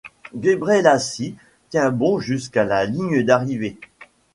[0.35, 1.35] Ghebreslassie
[1.69, 3.77] tient bon jusqu'à la ligne d'arrivée.